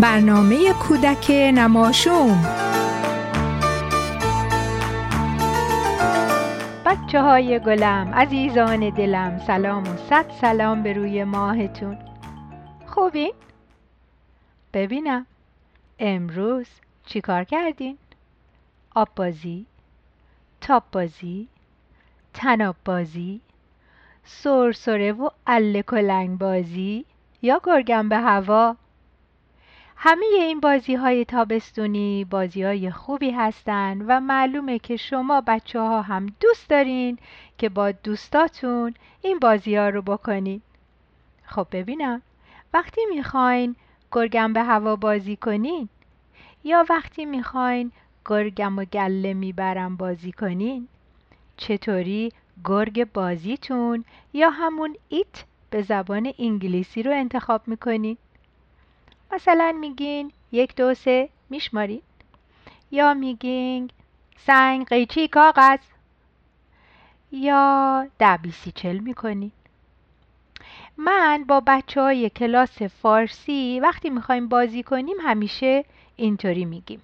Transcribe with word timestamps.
برنامه 0.00 0.72
کودک 0.72 1.30
نماشوم 1.30 2.42
بچه 6.86 7.20
های 7.20 7.58
گلم 7.58 8.14
عزیزان 8.14 8.90
دلم 8.90 9.38
سلام 9.46 9.82
و 9.82 9.96
صد 9.96 10.30
سلام 10.40 10.82
به 10.82 10.92
روی 10.92 11.24
ماهتون 11.24 11.98
خوبین؟ 12.86 13.32
ببینم 14.72 15.26
امروز 15.98 16.66
چیکار 17.06 17.44
کردین؟ 17.44 17.98
آب 18.94 19.08
بازی؟ 19.16 19.66
تاپ 20.60 20.84
بازی؟ 20.92 21.48
تناب 22.34 22.76
بازی؟ 22.84 23.40
سرسره 24.24 25.12
و 25.12 25.28
اله 25.46 25.84
بازی؟ 26.28 27.04
یا 27.42 27.60
گرگم 27.64 28.08
به 28.08 28.18
هوا؟ 28.18 28.76
همه 30.02 30.26
این 30.26 30.60
بازی 30.60 30.94
های 30.94 31.24
تابستونی 31.24 32.24
بازی 32.24 32.62
های 32.62 32.90
خوبی 32.90 33.30
هستند 33.30 34.04
و 34.08 34.20
معلومه 34.20 34.78
که 34.78 34.96
شما 34.96 35.40
بچه 35.40 35.80
ها 35.80 36.02
هم 36.02 36.26
دوست 36.40 36.70
دارین 36.70 37.18
که 37.58 37.68
با 37.68 37.92
دوستاتون 37.92 38.94
این 39.22 39.38
بازی 39.38 39.76
ها 39.76 39.88
رو 39.88 40.02
بکنین. 40.02 40.62
خب 41.44 41.66
ببینم 41.72 42.22
وقتی 42.74 43.00
می‌خواین 43.14 43.76
گرگم 44.12 44.52
به 44.52 44.62
هوا 44.62 44.96
بازی 44.96 45.36
کنین 45.36 45.88
یا 46.64 46.84
وقتی 46.90 47.24
می‌خواین 47.24 47.92
گرگم 48.26 48.78
و 48.78 48.84
گله 48.84 49.34
می‌برم 49.34 49.96
بازی 49.96 50.32
کنین 50.32 50.88
چطوری 51.56 52.32
گرگ 52.64 53.12
بازیتون 53.12 54.04
یا 54.32 54.50
همون 54.50 54.96
ایت 55.08 55.44
به 55.70 55.82
زبان 55.82 56.32
انگلیسی 56.38 57.02
رو 57.02 57.12
انتخاب 57.12 57.62
می‌کنین؟ 57.68 58.16
مثلا 59.32 59.72
میگین 59.80 60.32
یک 60.52 60.76
دو 60.76 60.94
سه 60.94 61.28
میشمارین 61.50 62.02
یا 62.90 63.14
میگین 63.14 63.90
سنگ 64.36 64.86
قیچی 64.86 65.28
کاغذ. 65.28 65.78
یا 67.32 68.06
ده 68.18 68.36
بیسی 68.36 68.72
چل 68.72 68.98
می‌کنین 68.98 69.52
من 70.96 71.44
با 71.48 71.62
بچه 71.66 72.00
های 72.00 72.30
کلاس 72.30 72.82
فارسی 72.82 73.80
وقتی 73.82 74.10
می‌خوایم 74.10 74.48
بازی 74.48 74.82
کنیم 74.82 75.16
همیشه 75.20 75.84
اینطوری 76.16 76.64
میگیم. 76.64 77.02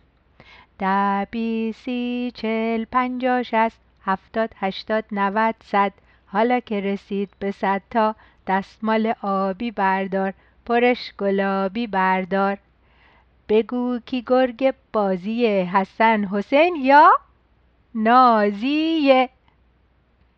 ده 0.79 1.29
بیسی 1.31 2.33
چل 2.35 2.85
پنجا 2.85 3.43
شست 3.43 3.81
هفتاد 4.05 4.51
هشتاد 4.57 5.05
نود 5.13 5.55
صد. 5.65 5.93
حالا 6.27 6.61
که 6.61 6.81
رسید 6.81 7.31
به 7.39 7.51
صد 7.51 7.83
تا 7.91 8.15
دستمال 8.47 9.15
آبی 9.23 9.71
بردار. 9.71 10.35
پرش 10.67 11.13
گلابی 11.19 11.87
بردار. 11.87 12.59
بگو 13.49 13.99
کی 13.99 14.25
گرگ 14.27 14.75
بازی 14.93 15.47
حسن 15.47 16.25
حسین 16.25 16.77
یا 16.77 17.11
نازیه. 17.95 19.29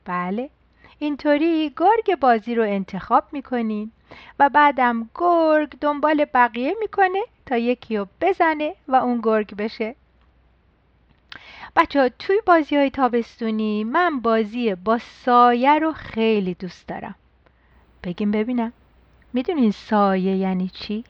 بله 0.05 0.51
اینطوری 0.99 1.73
گرگ 1.77 2.17
بازی 2.21 2.55
رو 2.55 2.63
انتخاب 2.63 3.25
می‌کنین 3.33 3.91
و 4.39 4.49
بعدم 4.49 5.09
گرگ 5.15 5.79
دنبال 5.81 6.25
بقیه 6.35 6.75
می‌کنه 6.81 7.23
تا 7.47 7.57
یکی 7.57 7.97
رو 7.97 8.07
بزنه 8.21 8.75
و 8.89 8.97
اون 8.97 9.21
گرگ 9.23 9.57
بشه. 9.57 9.95
بچه 11.77 12.13
توی 12.19 12.41
بازی 12.47 12.77
های 12.77 12.91
تابستونی 12.91 13.85
من 13.85 14.21
بازی 14.21 14.75
با 14.75 14.99
سایه 14.99 15.79
رو 15.79 15.93
خیلی 15.93 16.55
دوست 16.55 16.89
دارم. 16.89 17.15
بگیم 18.05 18.31
ببینم. 18.31 18.73
می‌دونین 19.39 19.71
سایه 19.71 20.37
یعنی 20.37 20.69
چی؟ 20.69 21.05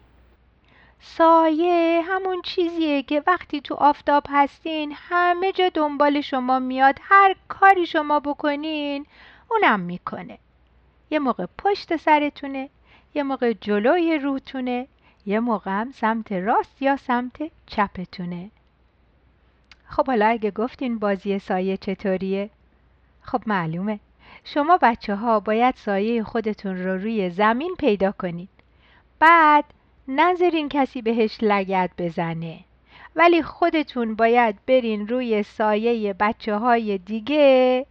سایه 1.01 2.03
همون 2.05 2.43
چیزیه 2.43 3.03
که 3.03 3.23
وقتی 3.27 3.61
تو 3.61 3.75
آفتاب 3.75 4.25
هستین 4.29 4.93
همه 4.97 5.53
جا 5.53 5.69
دنبال 5.69 6.21
شما 6.21 6.59
میاد 6.59 6.99
هر 7.03 7.37
کاری 7.49 7.87
شما 7.87 8.21
بکنین 8.21 9.07
اونم 9.51 9.81
می‌کنه 9.81 10.39
یه 11.11 11.19
موقع 11.19 11.47
پشت 11.59 11.97
سرتونه 11.97 12.69
یه 13.15 13.23
موقع 13.23 13.53
جلوی 13.53 14.19
روتونه 14.19 14.87
یه 15.27 15.41
موقع 15.41 15.71
هم 15.71 15.93
سمت 15.93 16.33
راست 16.33 16.83
یا 16.83 16.97
سمت 16.97 17.51
چپتونه 17.67 18.51
خب 19.87 20.07
حالا 20.07 20.27
اگه 20.27 20.51
گفتین 20.51 20.99
بازی 20.99 21.39
سایه 21.39 21.77
چطوریه؟ 21.77 22.51
خب 23.23 23.43
معلومه 23.47 24.01
شما 24.45 24.79
بچه 24.83 25.15
ها 25.15 25.41
باید 25.41 25.75
سایه 25.75 26.23
خودتون 26.23 26.85
رو 26.85 26.97
روی 26.97 27.31
زمین 27.31 27.75
پیدا 27.79 28.13
کنید. 28.13 28.49
بعد 29.19 29.65
نذارین 30.09 30.69
کسی 30.69 31.03
بهش 31.03 31.39
لگت 31.43 31.91
بزنه. 31.99 32.59
ولی 33.17 33.43
خودتون 33.43 34.15
باید 34.15 34.57
برین 34.67 35.09
روی 35.09 35.43
سایه 35.43 36.13
بچه 36.13 36.57
های 36.57 36.99
دیگه 36.99 37.87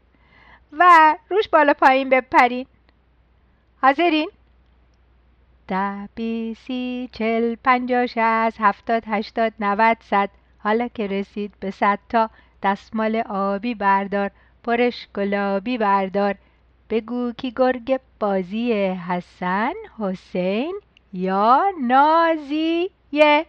و 0.72 1.16
روش 1.30 1.48
بالا 1.50 1.74
پایین 1.74 2.09
بپرین. 2.09 2.66
حاضرین؟ 3.81 4.30
ده 5.68 6.09
بیسی 6.16 7.09
چل 7.12 7.56
پنجا 7.56 8.06
شست 8.06 8.58
هفتاد 8.59 9.04
هشتاد 9.08 9.54
نود 9.59 9.98
صد. 10.02 10.30
حالا 10.58 10.88
که 10.88 11.08
رسید 11.08 11.54
به 11.59 11.72
صد 11.72 12.00
تا 12.09 12.30
دستمال 12.64 13.16
آبی 13.30 13.75
بردار. 13.75 14.31
پرش 14.68 15.08
گلابی 15.16 15.78
بردار. 15.78 16.36
بگو 16.90 17.32
کی 17.32 17.54
گرگ 17.56 18.00
بازی 18.20 18.74
حسن 18.74 19.74
حسین 20.00 20.80
یا 21.14 21.64
نازیه. 21.82 23.46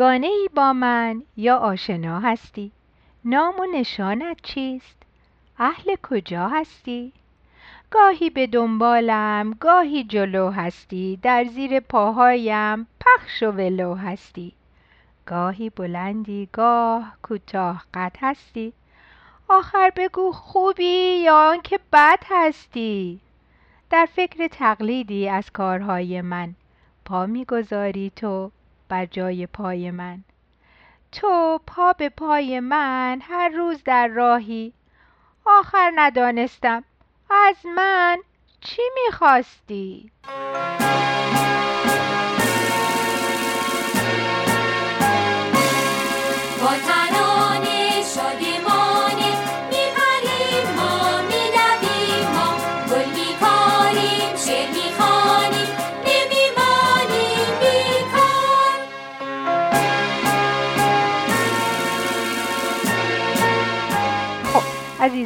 بیگانه 0.00 0.26
ای 0.26 0.48
با 0.54 0.72
من 0.72 1.22
یا 1.36 1.56
آشنا 1.56 2.20
هستی؟ 2.20 2.72
نام 3.24 3.60
و 3.60 3.66
نشانت 3.74 4.36
چیست؟ 4.42 4.96
اهل 5.58 5.96
کجا 6.02 6.48
هستی؟ 6.48 7.12
گاهی 7.90 8.30
به 8.30 8.46
دنبالم 8.46 9.56
گاهی 9.60 10.04
جلو 10.04 10.50
هستی 10.50 11.18
در 11.22 11.44
زیر 11.44 11.80
پاهایم 11.80 12.86
پخش 13.00 13.42
و 13.42 13.50
ولو 13.50 13.94
هستی. 13.94 14.52
گاهی 15.26 15.70
بلندی 15.70 16.48
گاه 16.52 17.16
کوتاه 17.22 17.84
قد 17.94 18.16
هستی. 18.20 18.72
آخر 19.48 19.92
بگو 19.96 20.32
خوبی 20.32 21.22
یا 21.24 21.50
آنکه 21.50 21.80
بد 21.92 22.22
هستی. 22.30 23.20
در 23.90 24.08
فکر 24.12 24.48
تقلیدی 24.48 25.28
از 25.28 25.50
کارهای 25.50 26.20
من 26.20 26.54
پا 27.04 27.26
می‌گذاری 27.26 28.12
تو 28.16 28.50
بر 28.90 29.06
جای 29.06 29.46
پای 29.46 29.90
من 29.90 30.18
تو 31.12 31.60
پا 31.66 31.92
به 31.92 32.08
پای 32.08 32.60
من 32.60 33.18
هر 33.22 33.48
روز 33.48 33.84
در 33.84 34.06
راهی 34.06 34.72
آخر 35.46 35.92
ندانستم 35.96 36.84
از 37.30 37.56
من 37.66 38.18
چی 38.60 38.82
می‌خواستی؟ 39.06 40.10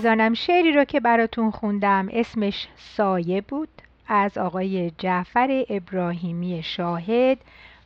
عزیزانم 0.05 0.35
شعری 0.35 0.73
رو 0.73 0.85
که 0.85 1.01
براتون 1.01 1.51
خوندم. 1.51 2.09
اسمش 2.13 2.69
سایه 2.77 3.41
بود 3.41 3.69
از 4.09 4.39
آقای 4.39 4.93
جعفر 4.99 5.65
ابراهیمی 5.69 6.63
شاهد. 6.63 7.39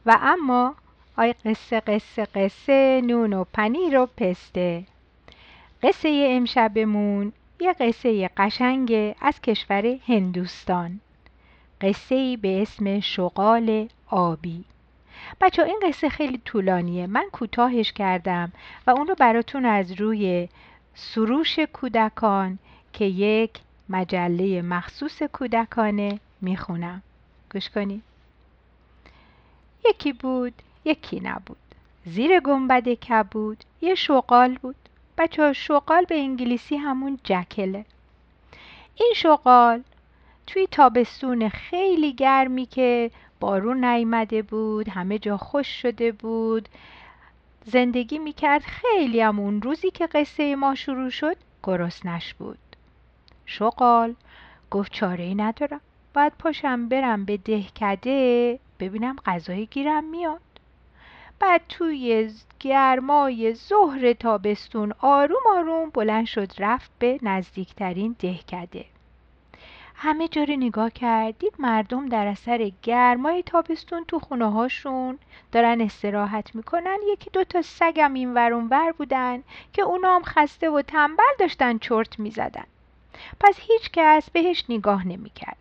و 0.06 0.19
اما 0.20 0.75
آی 1.17 1.32
قصه 1.44 1.81
قصه 1.81 2.25
قصه 2.25 3.03
نون 3.05 3.32
و 3.32 3.44
پنیر 3.53 3.99
و 3.99 4.06
پسته. 4.17 4.85
قصه 5.82 6.26
امشبمون 6.31 7.32
یه 7.61 7.73
قصه 7.73 8.31
قشنگ 8.37 9.15
از 9.20 9.41
کشور 9.41 9.99
هندوستان. 10.09 11.00
قصه 11.81 12.37
به 12.37 12.62
اسم 12.62 13.00
شغال 13.00 13.88
آبی. 14.11 14.65
بچه 15.41 15.62
این 15.62 15.81
قصه 15.82 16.09
خیلی 16.09 16.41
طولانیه. 16.44 17.06
من 17.06 17.25
کوتاهش 17.32 17.93
کردم 17.93 18.53
و 18.87 18.91
اون 18.91 19.06
رو 19.06 19.15
براتون 19.15 19.65
از 19.65 20.00
روی 20.00 20.49
سروش 20.94 21.58
کودکان 21.58 22.58
که 22.93 23.05
یک 23.05 23.50
مجله 23.88 24.62
مخصوص 24.62 25.23
کودکانه 25.23 26.20
می‌خونم. 26.40 27.02
گوش 27.52 27.70
کنید. 27.70 28.02
یکی 29.85 30.12
بود 30.12 30.52
یکی 30.85 31.20
نبود. 31.20 31.56
زیر 32.05 32.40
گنبد 32.40 32.88
کبود 32.88 33.64
یه 33.81 33.94
شغال 33.94 34.55
بود. 34.55 34.76
بچه 35.19 35.52
شغال 35.52 36.05
به 36.05 36.19
انگلیسی 36.19 36.76
همون 36.76 37.19
جکله. 37.25 37.84
این 38.94 39.12
شغال 39.17 39.82
توی 40.46 40.67
تابستون 40.70 41.49
خیلی 41.49 42.12
گرمی 42.12 42.67
که 42.67 43.11
بارون 43.41 43.84
نیامده 43.84 44.43
بود 44.43 44.88
همه 44.88 45.19
جا 45.19 45.37
خوش 45.37 45.82
شده 45.82 46.12
بود. 46.12 46.69
زندگی 47.73 48.19
می‌کرد 48.19 48.62
خیلی 48.62 49.20
هم 49.20 49.38
اون 49.41 49.62
روزی 49.62 49.91
که 49.91 50.06
قصه 50.06 50.56
ما 50.56 50.75
شروع 50.75 51.11
شد 51.11 51.37
گرسنش 51.62 52.35
بود. 52.35 52.59
شغال 53.47 54.15
گفت 54.70 54.93
چاره 54.93 55.25
ای 55.25 55.35
ندارم 55.35 55.81
باید 56.15 56.32
پاشم 56.38 56.88
برم 56.88 57.25
به 57.25 57.37
دهکده 57.37 58.59
ببینم 58.81 59.17
غذای 59.26 59.67
گیرم 59.67 60.05
میاد. 60.05 60.41
بعد 61.41 61.62
توی 61.69 62.31
گرمای 62.61 63.55
ظهر 63.55 64.12
تابستون 64.12 64.93
آروم 64.99 65.43
آروم 65.56 65.91
بلند 65.91 66.26
شد 66.26 66.53
رفت 66.59 66.91
به 66.99 67.19
نزدیکترین 67.23 68.17
دهکده. 68.19 68.85
همه 70.00 70.29
جا 70.29 70.45
رو 70.45 70.56
نگاه 70.56 70.91
کردید 70.91 71.53
مردم 71.59 72.09
در 72.09 72.27
اثر 72.27 72.73
گرمای 72.83 73.43
تابستون 73.43 74.05
تو 74.05 74.19
خونه 74.19 74.50
هاشون 74.50 75.19
دارن 75.53 75.81
استراحت 75.81 76.55
می‌کنن. 76.55 76.99
یکی 77.12 77.31
دو 77.31 77.45
تا 77.45 77.62
سگم 77.62 78.15
این 78.15 78.35
ورون 78.35 78.69
ور 78.71 78.93
بودن 78.93 79.43
که 79.73 79.83
اونا 79.83 80.15
هم 80.15 80.23
خسته 80.23 80.71
و 80.71 80.83
تنبل 80.83 81.23
داشتن 81.39 81.79
چرت 81.79 82.19
می‌زدن. 82.19 82.65
پس 83.41 83.59
هیچ 83.59 83.91
کس 83.93 84.31
بهش 84.31 84.65
نگاه 84.69 85.06
نمی‌کرد. 85.06 85.56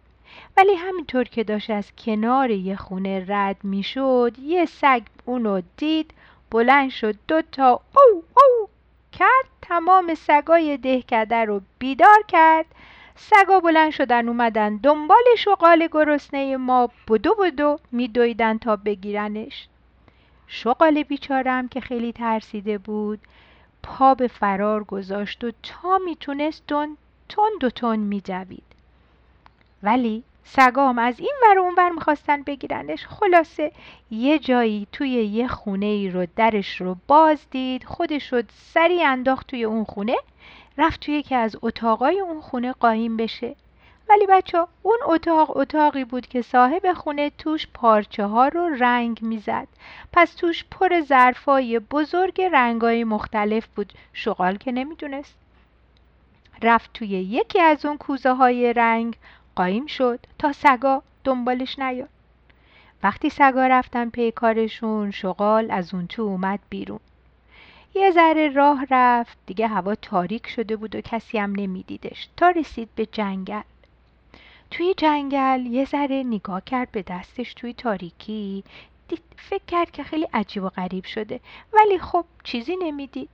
ولی 0.57 0.75
همینطور 0.75 1.23
که 1.23 1.43
داشت 1.43 1.69
از 1.69 1.91
کنار 2.05 2.51
یه 2.51 2.75
خونه 2.75 3.25
رد 3.27 3.57
می‌شد 3.63 4.35
یه 4.41 4.65
سگ 4.65 5.01
اونو 5.25 5.61
دید 5.77 6.13
بلند 6.51 6.89
شد 6.89 7.15
دو 7.27 7.41
تا 7.41 7.69
او 7.71 8.23
او 8.37 8.69
کرد 9.11 9.49
تمام 9.61 10.15
سگای 10.15 10.77
دهکده 10.77 11.45
رو 11.45 11.61
بیدار 11.79 12.23
کرد. 12.27 12.65
سگا 13.19 13.59
بلند 13.59 13.91
شدن 13.91 14.27
اومدن 14.27 14.77
دنبال 14.77 15.23
شغال 15.37 15.87
گرسنه 15.91 16.57
ما 16.57 16.89
بدو 17.07 17.35
بدو 17.35 17.79
میدویدن 17.91 18.57
تا 18.57 18.75
بگیرنش. 18.75 19.67
شغال 20.47 21.03
بیچارم 21.03 21.67
که 21.67 21.81
خیلی 21.81 22.11
ترسیده 22.11 22.77
بود. 22.77 23.19
پا 23.83 24.15
به 24.15 24.27
فرار 24.27 24.83
گذاشت 24.83 25.43
و 25.43 25.51
تا 25.63 25.97
می‌تونست 25.97 26.67
تند 26.67 26.97
تند 27.29 27.63
و 27.63 27.69
تند 27.69 27.99
میجوید. 27.99 28.63
ولی 29.83 30.23
سگام 30.43 30.99
از 30.99 31.19
این 31.19 31.33
ور 31.43 31.59
اون 31.59 31.75
ور 31.77 31.89
می‌خواستن 31.89 32.43
بگیرنش. 32.43 33.05
خلاصه 33.05 33.71
یه 34.11 34.39
جایی 34.39 34.87
توی 34.91 35.09
یه 35.09 35.47
خونه 35.47 35.85
ای 35.85 36.09
رو 36.09 36.25
درش 36.35 36.81
رو 36.81 36.95
باز 37.07 37.45
دید. 37.51 37.83
خودش 37.83 38.33
رو 38.33 38.41
سری 38.73 39.03
انداخت 39.03 39.47
توی 39.47 39.63
اون 39.63 39.83
خونه. 39.83 40.15
رفت 40.77 40.99
توی 40.99 41.13
یکی 41.13 41.35
از 41.35 41.55
اتاقای 41.61 42.19
اون 42.19 42.41
خونه 42.41 42.71
قایم 42.71 43.17
بشه. 43.17 43.55
ولی 44.09 44.25
بچه 44.25 44.67
اون 44.81 44.97
اتاق 45.05 45.57
اتاقی 45.57 46.03
بود 46.03 46.27
که 46.27 46.41
صاحب 46.41 46.93
خونه 46.93 47.29
توش 47.29 47.67
پارچه 47.73 48.25
ها 48.25 48.47
رو 48.47 48.69
رنگ 48.79 49.19
می‌زد. 49.21 49.67
پس 50.13 50.35
توش 50.35 50.65
پر 50.71 51.01
ظرفای 51.01 51.79
بزرگ 51.79 52.41
رنگای 52.41 53.03
مختلف 53.03 53.67
بود. 53.67 53.93
شغال 54.13 54.57
که 54.57 54.71
نمی‌دونست. 54.71 55.35
رفت 56.61 56.93
توی 56.93 57.07
یکی 57.07 57.61
از 57.61 57.85
اون 57.85 57.97
کوزه 57.97 58.33
های 58.33 58.73
رنگ 58.73 59.15
قایم 59.55 59.85
شد 59.85 60.19
تا 60.39 60.53
سگا 60.53 61.03
دنبالش 61.23 61.79
نیاد. 61.79 62.09
وقتی 63.03 63.29
سگا 63.29 63.67
رفتن 63.67 64.09
پی 64.09 64.31
کارشون 64.31 65.11
شغال 65.11 65.71
از 65.71 65.93
اون 65.93 66.07
تو 66.07 66.21
اومد 66.21 66.59
بیرون. 66.69 66.99
یه 67.97 68.11
ذره 68.11 68.49
راه 68.49 68.85
رفت. 68.89 69.37
دیگه 69.45 69.67
هوا 69.67 69.95
تاریک 69.95 70.47
شده 70.47 70.75
بود 70.75 70.95
و 70.95 71.01
کسی 71.01 71.37
هم 71.37 71.53
نمیدیدش. 71.55 72.29
تا 72.37 72.49
رسید 72.49 72.89
به 72.95 73.05
جنگل. 73.05 73.61
توی 74.71 74.93
جنگل 74.97 75.65
یه 75.65 75.85
ذره 75.85 76.23
نگاه 76.23 76.61
کرد 76.61 76.91
به 76.91 77.01
دستش 77.01 77.53
توی 77.53 77.73
تاریکی. 77.73 78.63
دید 79.07 79.21
فکر 79.37 79.63
کرد 79.67 79.91
که 79.91 80.03
خیلی 80.03 80.27
عجیب 80.33 80.63
و 80.63 80.69
غریب 80.69 81.05
شده. 81.05 81.39
ولی 81.73 81.99
خب 81.99 82.25
چیزی 82.43 82.75
نمی‌دید. 82.75 83.29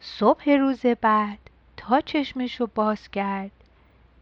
صبح 0.00 0.50
روز 0.50 0.86
بعد 0.86 1.38
تا 1.76 2.00
چشمش 2.00 2.60
رو 2.60 2.68
باز 2.74 3.10
کرد. 3.10 3.50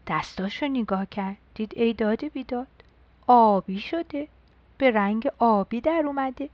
دستاشو 0.07 0.67
نگاه 0.67 1.05
کرد. 1.05 1.37
دید 1.55 1.73
ای 1.75 1.93
داده 1.93 2.29
بیداد. 2.29 2.67
آبی 3.27 3.79
شده. 3.79 4.27
به 4.77 4.91
رنگ 4.91 5.31
آبی 5.39 5.81
در 5.81 6.03
اومده. 6.05 6.49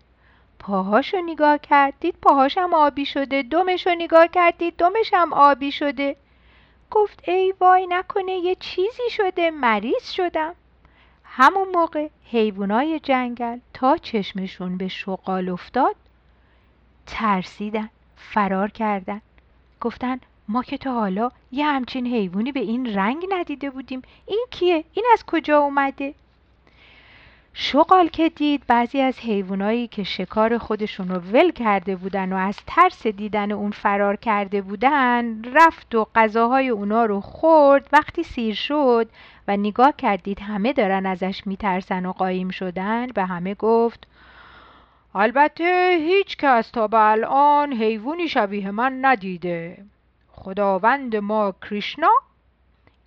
پاهاشو 0.59 1.17
نگاه 1.25 1.57
کرد 1.57 1.93
دید 1.99 2.15
پاهاشم 2.21 2.73
آبی 2.73 3.05
شده 3.05 3.43
دمشو 3.43 3.89
نگاه 3.97 4.27
کرد 4.27 4.57
دید 4.57 4.75
دمش 4.77 5.13
هم 5.13 5.33
آبی 5.33 5.71
شده. 5.71 6.15
گفت 6.91 7.29
ای 7.29 7.53
وای 7.59 7.87
نکنه 7.87 8.31
یه 8.31 8.55
چیزی 8.55 9.09
شده 9.09 9.51
مریض 9.51 10.09
شدم. 10.11 10.55
همون 11.23 11.67
موقع 11.75 12.07
حیوانای 12.31 12.99
جنگل 12.99 13.59
تا 13.73 13.97
چشمشون 13.97 14.77
به 14.77 14.87
شغال 14.87 15.49
افتاد. 15.49 15.95
ترسیدن 17.05 17.89
فرار 18.15 18.69
کردن. 18.69 19.21
گفتن 19.81 20.19
ما 20.47 20.63
که 20.63 20.77
تا 20.77 20.93
حالا 20.93 21.31
یه 21.51 21.65
همچین 21.65 22.07
حیوانی 22.07 22.51
به 22.51 22.59
این 22.59 22.93
رنگ 22.95 23.25
ندیده 23.29 23.69
بودیم. 23.69 24.01
این 24.25 24.45
کیه؟ 24.51 24.83
این 24.93 25.05
از 25.13 25.25
کجا 25.25 25.59
اومده؟ 25.59 26.13
شغال 27.57 28.07
که 28.07 28.29
دید 28.29 28.63
بعضی 28.67 29.01
از 29.01 29.19
حیوانایی 29.19 29.87
که 29.87 30.03
شکار 30.03 30.57
خودشون 30.57 31.09
رو 31.09 31.19
ول 31.19 31.51
کرده 31.51 31.95
بودن 31.95 32.33
و 32.33 32.35
از 32.35 32.57
ترس 32.67 33.07
دیدن 33.07 33.51
اون 33.51 33.71
فرار 33.71 34.15
کرده 34.15 34.61
بودن 34.61 35.41
رفت 35.53 35.95
و 35.95 36.07
غذاهای 36.15 36.69
اونا 36.69 37.05
رو 37.05 37.21
خورد 37.21 37.89
وقتی 37.93 38.23
سیر 38.23 38.55
شد 38.55 39.09
و 39.47 39.57
نگاه 39.57 39.93
کردید 39.97 40.39
همه 40.39 40.73
دارن 40.73 41.05
ازش 41.05 41.47
میترسن 41.47 42.05
و 42.05 42.11
قایم 42.11 42.49
شدن 42.49 43.07
به 43.07 43.25
همه 43.25 43.53
گفت 43.53 44.07
البته 45.15 45.97
هیچ 46.01 46.37
کس 46.37 46.69
تا 46.71 46.87
به 46.87 46.99
الان 46.99 47.73
حیوانی 47.73 48.27
شبیه 48.27 48.71
من 48.71 49.05
ندیده. 49.05 49.85
خداوند 50.31 51.15
ما 51.15 51.53
کریشنا 51.69 52.11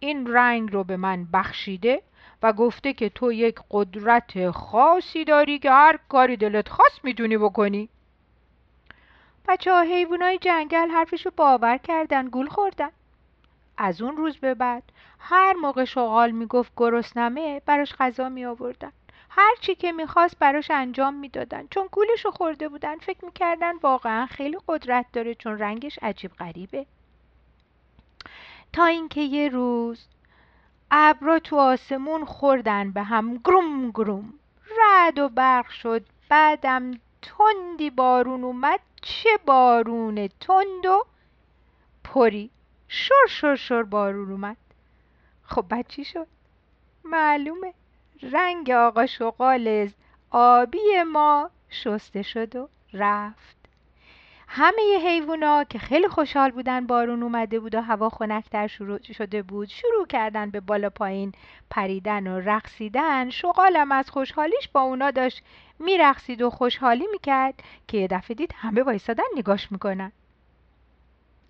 این 0.01 0.27
رنگ 0.27 0.73
رو 0.73 0.85
به 0.85 0.97
من 0.97 1.27
بخشیده 1.33 2.03
و 2.43 2.53
گفته 2.53 2.93
که 2.93 3.09
تو 3.09 3.33
یک 3.33 3.57
قدرت 3.71 4.51
خاصی 4.51 5.25
داری 5.25 5.59
که 5.59 5.71
هر 5.71 5.99
کاری 6.09 6.37
دلت 6.37 6.69
خواست 6.69 7.05
می‌تونی 7.05 7.39
بکنی. 7.39 7.89
بچه 9.49 9.73
ها 9.73 9.81
حیوانای 9.81 10.39
جنگل 10.39 10.91
حرفشو 10.91 11.31
باور 11.37 11.79
کردن 11.79 12.29
گول 12.29 12.49
خوردن. 12.49 12.91
از 13.77 14.03
اون 14.03 14.17
روز 14.17 14.37
به 14.37 14.55
بعد 14.55 14.83
هر 15.19 15.53
موقع 15.53 15.85
شغال 15.85 16.31
می‌گفت 16.31 16.73
گرسنمه 16.77 17.63
براش 17.67 17.95
غذا 17.95 18.29
می 18.29 18.45
آوردن 18.45 18.93
هر 19.31 19.55
چی 19.61 19.75
که 19.75 19.93
می‌خواست 19.93 20.39
براش 20.39 20.71
انجام 20.71 21.15
می‌دادن. 21.15 21.67
چون 21.71 21.89
گولشو 21.93 22.31
خورده 22.31 22.69
بودن 22.69 22.97
فکر 22.97 23.25
می‌کردن 23.25 23.77
واقعا 23.77 24.27
خیلی 24.27 24.59
قدرت 24.69 25.07
داره 25.13 25.35
چون 25.35 25.59
رنگش 25.59 25.99
عجیب 26.03 26.33
غریبه. 26.33 26.87
تا 28.73 28.85
اینکه 28.85 29.21
یه 29.21 29.49
روز 29.49 30.07
ابرا 30.91 31.39
تو 31.39 31.57
آسمون 31.57 32.25
خوردن 32.25 32.91
به 32.91 33.03
هم 33.03 33.37
گروم 33.37 33.91
گروم. 33.91 34.35
رد 34.79 35.19
و 35.19 35.29
برق 35.29 35.69
شد 35.69 36.07
بعدم 36.29 36.91
تندی 37.23 37.91
بارون 37.91 38.45
اومد. 38.45 38.81
چه 39.03 39.31
بارون 39.47 40.29
تند 40.29 40.87
و 40.87 41.07
پری. 42.05 42.51
شر 42.89 43.27
شر 43.29 43.57
شر 43.57 43.83
بارون 43.83 44.31
اومد. 44.31 44.57
خب 45.43 45.65
بعد 45.69 45.91
شد؟ 45.91 46.27
معلومه. 47.05 47.75
رنگ 48.23 48.71
آقا 48.71 49.07
شغال 49.07 49.91
آبی 50.31 51.03
ما 51.13 51.51
شسته 51.71 52.23
شد 52.23 52.57
و 52.57 52.69
رفت. 52.93 53.58
همه 54.51 54.99
حیوونا 55.05 55.65
که 55.65 55.79
خیلی 55.79 56.09
خوشحال 56.09 56.51
بودن 56.51 56.87
بارون 56.87 57.23
اومده 57.23 57.61
بود 57.61 57.75
و 57.75 57.81
هوا 57.81 58.09
خنکتر 58.09 58.67
شروع 58.67 59.03
شده 59.03 59.43
بود 59.43 59.69
شروع 59.69 60.07
کردن 60.07 60.51
به 60.51 60.61
بالا 60.61 60.91
پایین 60.91 61.33
پریدن 61.71 62.27
و 62.27 62.41
رقصیدن. 62.41 63.31
شغالم 63.31 63.93
از 63.93 64.11
خوشحالیش 64.11 64.69
با 64.69 64.81
اونا 64.81 65.11
داشت 65.11 65.43
میرقصید 65.79 66.43
و 66.43 66.51
خوشحالی 66.51 67.07
می‌کرد 67.13 67.63
که 67.89 67.99
یه 67.99 68.07
دفعه 68.07 68.35
دید 68.35 68.55
همه 68.57 68.83
وایسادن 68.83 69.25
نگاش 69.37 69.73
می‌کنن. 69.73 70.13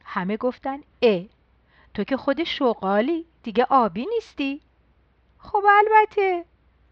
همه 0.04 0.36
گفتن 0.36 0.80
اه 1.02 1.24
تو 1.94 2.04
که 2.04 2.16
خود 2.16 2.44
شغالی 2.44 3.26
دیگه 3.42 3.66
آبی 3.70 4.06
نیستی. 4.06 4.60
خب 5.38 5.64
البته. 5.68 6.44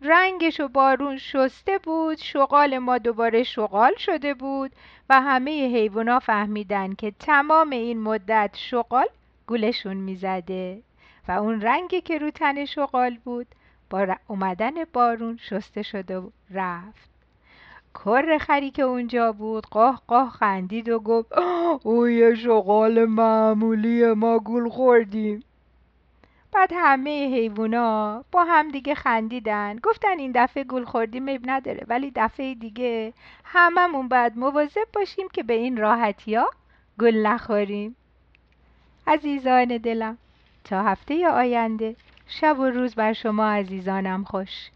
رنگش 0.03 0.61
و 0.61 0.69
بارون 0.69 1.19
شسته 1.19 1.79
بود 1.79 2.19
شغال 2.19 2.79
ما 2.79 2.99
دوباره 2.99 3.43
شغال 3.43 3.95
شده 3.99 4.35
بود 4.35 4.73
و 5.11 5.21
همه 5.21 5.51
حیوانا 5.51 6.19
فهمیدن 6.19 6.95
که 6.95 7.11
تمام 7.11 7.71
این 7.71 8.01
مدت 8.01 8.51
شغال 8.55 9.07
گولشون 9.47 9.97
می‌زده 9.97 10.83
و 11.29 11.33
اون 11.33 11.61
رنگی 11.61 12.01
که 12.01 12.19
رو 12.19 12.31
تن 12.31 12.65
شغال 12.65 13.19
بود 13.25 13.47
با 13.91 14.17
اومدن 14.29 14.85
بارون 14.93 15.39
شسته 15.43 15.83
شده 15.83 16.23
رفت. 16.51 17.11
کر 17.95 18.39
خری 18.39 18.71
که 18.71 18.83
اونجا 18.83 19.33
بود 19.33 19.67
قاه 19.67 20.03
قاه 20.07 20.31
خندید 20.31 20.89
و 20.89 20.99
گفت 21.01 21.33
او 21.83 22.09
یه 22.09 22.35
شغال 22.35 23.05
معمولی 23.05 24.13
ما 24.13 24.39
گول 24.39 24.69
خوردیم. 24.69 25.43
بعد 26.57 26.73
همه 26.75 27.11
حیوونا 27.11 28.25
با 28.33 28.45
هم 28.45 28.69
دیگه 28.69 28.95
خندیدن. 28.95 29.79
گفتن 29.83 30.19
این 30.19 30.33
دفعه 30.35 30.65
گول 30.65 30.85
خوردیم 30.85 31.29
عیب 31.29 31.43
نداره. 31.45 31.85
ولی 31.89 32.13
دفعه 32.15 32.55
دیگه 32.55 33.13
هممون 33.45 34.09
باید 34.09 34.39
مواظب 34.39 34.87
باشیم 34.93 35.29
که 35.33 35.43
به 35.43 35.55
این 35.55 35.77
راحتی 35.77 36.35
ها 36.35 36.51
گل 37.01 37.17
نخوریم. 37.17 37.97
عزیزان 39.07 39.65
دلم 39.65 40.19
تا 40.65 40.83
هفته 40.83 41.29
آینده 41.29 41.97
شب 42.27 42.59
و 42.59 42.65
روز 42.65 42.95
بر 42.95 43.13
شما 43.13 43.47
عزیزانم 43.47 44.25
خوش. 44.25 44.71